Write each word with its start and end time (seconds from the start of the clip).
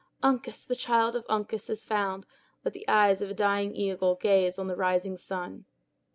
Uncas, 0.23 0.65
the 0.65 0.75
child 0.75 1.15
of 1.15 1.27
Uncas, 1.29 1.69
is 1.69 1.85
found! 1.85 2.25
Let 2.65 2.73
the 2.73 2.87
eyes 2.87 3.21
of 3.21 3.29
a 3.29 3.35
dying 3.35 3.75
eagle 3.75 4.15
gaze 4.15 4.57
on 4.57 4.65
the 4.65 4.75
rising 4.75 5.15
sun." 5.15 5.65